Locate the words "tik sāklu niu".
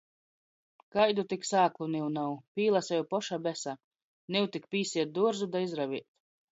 1.33-2.09